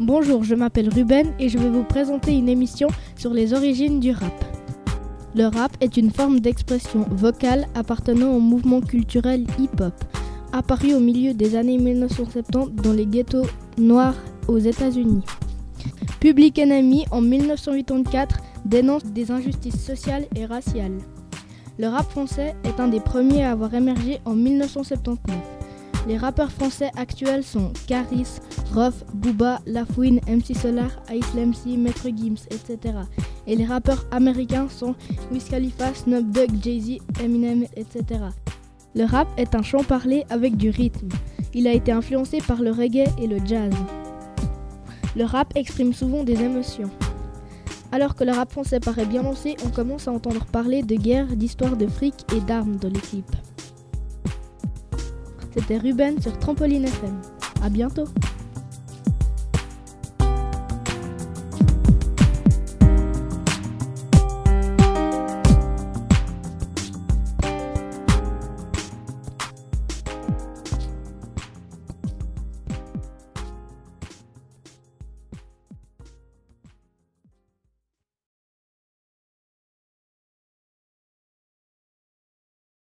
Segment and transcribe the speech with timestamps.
[0.00, 4.12] Bonjour, je m'appelle Ruben et je vais vous présenter une émission sur les origines du
[4.12, 4.32] rap.
[5.34, 9.92] Le rap est une forme d'expression vocale appartenant au mouvement culturel hip-hop,
[10.52, 14.14] apparu au milieu des années 1970 dans les ghettos noirs
[14.46, 15.24] aux États-Unis.
[16.20, 18.36] Public Enemy en 1984
[18.66, 20.98] dénonce des injustices sociales et raciales.
[21.76, 25.57] Le rap français est un des premiers à avoir émergé en 1979.
[26.08, 28.40] Les rappeurs français actuels sont Caris,
[28.72, 32.94] Ruff, Booba, Lafouine, MC Solar, Ice MC, Maître Gims, etc.
[33.46, 34.94] Et les rappeurs américains sont
[35.30, 38.20] Wiz Khalifa, Snoop Jay-Z, Eminem, etc.
[38.94, 41.10] Le rap est un chant parlé avec du rythme.
[41.52, 43.74] Il a été influencé par le reggae et le jazz.
[45.14, 46.90] Le rap exprime souvent des émotions.
[47.92, 51.26] Alors que le rap français paraît bien lancé, on commence à entendre parler de guerre,
[51.36, 53.36] d'histoire de fric et d'armes dans l'équipe.
[55.58, 57.20] C'était Ruben sur Trampoline FM.
[57.64, 58.04] À bientôt